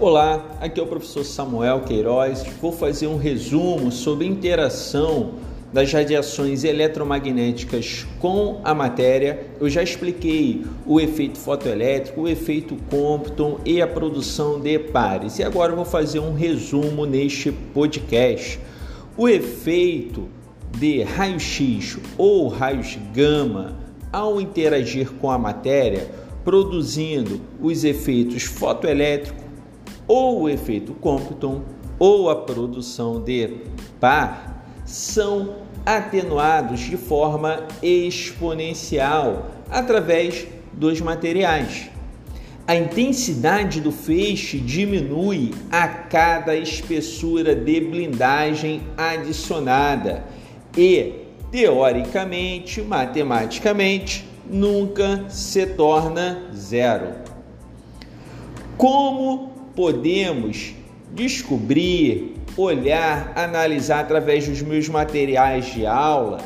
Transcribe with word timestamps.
Olá, 0.00 0.56
aqui 0.60 0.78
é 0.78 0.82
o 0.84 0.86
professor 0.86 1.24
Samuel 1.24 1.80
Queiroz. 1.80 2.44
Vou 2.62 2.70
fazer 2.70 3.08
um 3.08 3.16
resumo 3.16 3.90
sobre 3.90 4.28
interação 4.28 5.32
das 5.72 5.92
radiações 5.92 6.62
eletromagnéticas 6.62 8.06
com 8.20 8.60
a 8.62 8.72
matéria. 8.72 9.48
Eu 9.60 9.68
já 9.68 9.82
expliquei 9.82 10.64
o 10.86 11.00
efeito 11.00 11.36
fotoelétrico, 11.36 12.20
o 12.20 12.28
efeito 12.28 12.76
Compton 12.88 13.58
e 13.64 13.82
a 13.82 13.88
produção 13.88 14.60
de 14.60 14.78
pares. 14.78 15.40
E 15.40 15.42
agora 15.42 15.74
vou 15.74 15.84
fazer 15.84 16.20
um 16.20 16.32
resumo 16.32 17.04
neste 17.04 17.50
podcast. 17.50 18.60
O 19.16 19.28
efeito 19.28 20.28
de 20.78 21.02
raio-x 21.02 21.98
ou 22.16 22.46
raios 22.46 22.96
gama 23.12 23.76
ao 24.12 24.40
interagir 24.40 25.10
com 25.14 25.28
a 25.28 25.36
matéria, 25.36 26.08
produzindo 26.44 27.40
os 27.60 27.82
efeitos 27.82 28.44
fotoelétrico 28.44 29.47
ou 30.08 30.42
o 30.42 30.48
efeito 30.48 30.94
Compton 30.94 31.62
ou 31.98 32.30
a 32.30 32.36
produção 32.36 33.20
de 33.20 33.58
par 34.00 34.64
são 34.84 35.56
atenuados 35.84 36.80
de 36.80 36.96
forma 36.96 37.66
exponencial 37.82 39.50
através 39.70 40.46
dos 40.72 41.00
materiais. 41.00 41.90
A 42.66 42.74
intensidade 42.74 43.80
do 43.80 43.90
feixe 43.90 44.58
diminui 44.58 45.54
a 45.70 45.88
cada 45.88 46.54
espessura 46.54 47.54
de 47.54 47.80
blindagem 47.80 48.82
adicionada 48.96 50.24
e, 50.76 51.24
teoricamente, 51.50 52.82
matematicamente, 52.82 54.28
nunca 54.50 55.24
se 55.30 55.66
torna 55.66 56.50
zero. 56.54 57.08
Como 58.76 59.57
podemos 59.78 60.74
descobrir, 61.14 62.34
olhar, 62.56 63.32
analisar 63.36 64.00
através 64.00 64.48
dos 64.48 64.60
meus 64.60 64.88
materiais 64.88 65.66
de 65.66 65.86
aula 65.86 66.40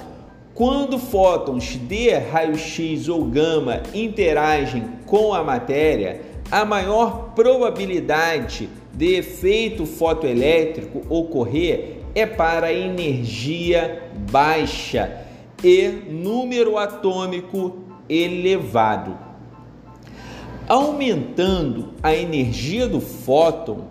quando 0.52 0.98
fótons 0.98 1.78
de 1.88 2.10
raio-x 2.10 3.08
ou 3.08 3.24
gama 3.24 3.84
interagem 3.94 4.84
com 5.06 5.32
a 5.32 5.42
matéria, 5.42 6.20
a 6.50 6.62
maior 6.66 7.32
probabilidade 7.34 8.68
de 8.92 9.14
efeito 9.14 9.86
fotoelétrico 9.86 11.00
ocorrer 11.08 12.00
é 12.14 12.26
para 12.26 12.70
energia 12.70 14.10
baixa 14.30 15.24
e 15.64 15.88
número 15.88 16.76
atômico 16.76 17.78
elevado. 18.10 19.31
Aumentando 20.68 21.94
a 22.02 22.14
energia 22.14 22.86
do 22.86 23.00
fóton, 23.00 23.86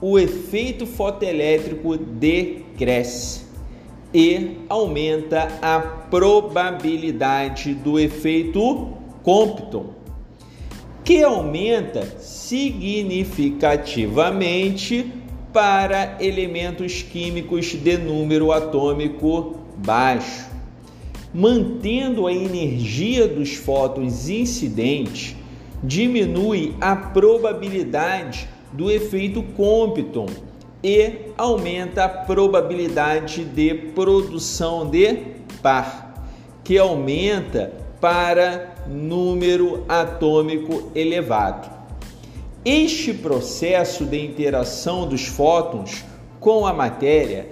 o 0.00 0.18
efeito 0.18 0.86
fotoelétrico 0.86 1.96
decresce 1.96 3.46
e 4.12 4.58
aumenta 4.68 5.48
a 5.62 5.78
probabilidade 5.80 7.72
do 7.74 7.96
efeito 7.98 8.92
Compton, 9.22 9.94
que 11.04 11.22
aumenta 11.22 12.04
significativamente 12.18 15.12
para 15.52 16.16
elementos 16.20 17.02
químicos 17.02 17.74
de 17.74 17.96
número 17.96 18.52
atômico 18.52 19.56
baixo. 19.76 20.48
Mantendo 21.34 22.26
a 22.26 22.32
energia 22.32 23.28
dos 23.28 23.54
fótons 23.54 24.28
incidentes, 24.28 25.37
diminui 25.82 26.74
a 26.80 26.94
probabilidade 26.96 28.48
do 28.72 28.90
efeito 28.90 29.42
Compton 29.42 30.26
e 30.82 31.32
aumenta 31.36 32.04
a 32.04 32.08
probabilidade 32.08 33.44
de 33.44 33.74
produção 33.74 34.88
de 34.88 35.16
par, 35.62 36.30
que 36.62 36.78
aumenta 36.78 37.72
para 38.00 38.74
número 38.86 39.84
atômico 39.88 40.90
elevado. 40.94 41.68
Este 42.64 43.14
processo 43.14 44.04
de 44.04 44.24
interação 44.24 45.06
dos 45.08 45.26
fótons 45.26 46.04
com 46.38 46.66
a 46.66 46.72
matéria 46.72 47.48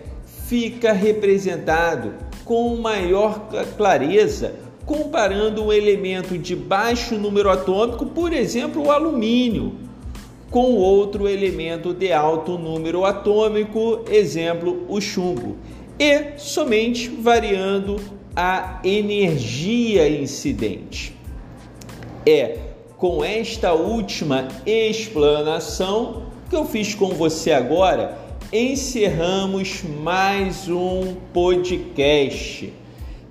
fica 0.47 0.92
representado 0.92 2.15
com 2.44 2.76
maior 2.76 3.48
clareza 3.76 4.54
comparando 4.86 5.64
um 5.64 5.72
elemento 5.72 6.38
de 6.38 6.54
baixo 6.54 7.19
número 7.19 7.50
atômico, 7.50 8.06
por 8.06 8.32
exemplo, 8.32 8.86
o 8.86 8.91
alumínio, 8.92 9.74
com 10.48 10.74
outro 10.74 11.28
elemento 11.28 11.92
de 11.92 12.12
alto 12.12 12.56
número 12.56 13.04
atômico, 13.04 14.04
exemplo, 14.08 14.86
o 14.88 15.00
chumbo, 15.00 15.56
e 15.98 16.38
somente 16.38 17.08
variando 17.08 17.97
a 18.34 18.80
energia 18.84 20.08
incidente. 20.08 21.16
É 22.24 22.58
com 22.97 23.24
esta 23.24 23.72
última 23.72 24.48
explanação 24.64 26.26
que 26.48 26.54
eu 26.54 26.64
fiz 26.64 26.94
com 26.94 27.08
você 27.08 27.50
agora, 27.50 28.16
encerramos 28.53 29.82
mais 29.82 30.68
um 30.68 31.16
podcast. 31.32 32.72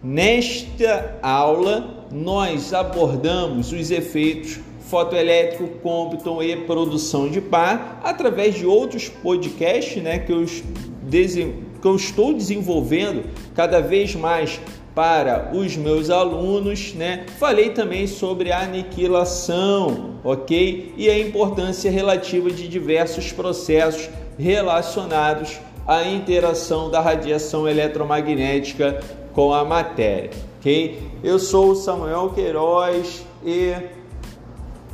Nesta 0.07 1.17
aula, 1.19 2.05
nós 2.11 2.75
abordamos 2.75 3.71
os 3.71 3.89
efeitos 3.89 4.59
fotoelétrico, 4.81 5.79
Compton 5.79 6.43
e 6.43 6.55
produção 6.57 7.27
de 7.27 7.41
par 7.41 8.01
através 8.03 8.53
de 8.53 8.67
outros 8.67 9.09
podcasts 9.09 10.03
né, 10.03 10.19
que, 10.19 10.31
eu, 10.31 10.45
que 10.45 11.87
eu 11.87 11.95
estou 11.95 12.35
desenvolvendo 12.35 13.23
cada 13.55 13.81
vez 13.81 14.13
mais 14.13 14.59
para 14.93 15.49
os 15.51 15.75
meus 15.75 16.11
alunos, 16.11 16.93
né? 16.93 17.25
Falei 17.39 17.71
também 17.71 18.05
sobre 18.05 18.51
a 18.51 18.59
aniquilação, 18.59 20.19
ok? 20.23 20.93
E 20.95 21.09
a 21.09 21.17
importância 21.17 21.89
relativa 21.89 22.51
de 22.51 22.67
diversos 22.67 23.31
processos 23.31 24.07
relacionados 24.37 25.57
à 25.87 26.03
interação 26.03 26.91
da 26.91 27.01
radiação 27.01 27.67
eletromagnética 27.67 29.03
com 29.35 29.53
a 29.53 29.63
matéria, 29.65 30.31
ok? 30.59 31.11
Eu 31.21 31.37
sou 31.37 31.71
o 31.71 31.75
Samuel 31.75 32.31
Queiroz 32.33 33.25
e 33.43 33.75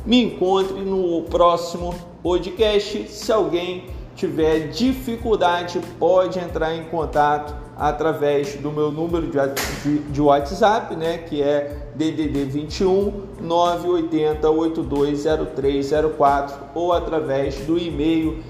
me 0.04 0.24
encontre 0.24 0.80
no 0.80 1.22
próximo 1.22 1.94
podcast. 2.22 3.06
Se 3.08 3.30
alguém 3.30 3.84
tiver 4.16 4.70
dificuldade, 4.70 5.80
pode 5.96 6.40
entrar 6.40 6.74
em 6.74 6.82
contato 6.84 7.54
através 7.78 8.56
do 8.56 8.72
meu 8.72 8.90
número 8.90 9.28
de, 10.10 10.20
WhatsApp, 10.20 10.96
né, 10.96 11.18
que 11.18 11.40
é 11.40 11.76
DDD 11.94 12.44
21 12.44 13.12
980 13.40 14.50
820304 14.50 16.56
ou 16.74 16.92
através 16.92 17.58
do 17.58 17.78
e-mail 17.78 18.42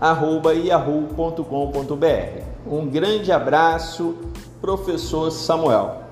samuelfísica@yahoo.com.br. 0.00 2.42
Um 2.66 2.86
grande 2.86 3.32
abraço, 3.32 4.14
professor 4.60 5.30
Samuel. 5.30 6.07